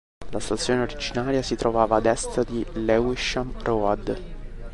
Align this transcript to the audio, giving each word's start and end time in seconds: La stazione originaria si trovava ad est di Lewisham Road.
La 0.31 0.39
stazione 0.39 0.81
originaria 0.81 1.43
si 1.43 1.55
trovava 1.55 1.97
ad 1.97 2.07
est 2.07 2.43
di 2.51 2.65
Lewisham 2.83 3.53
Road. 3.61 4.19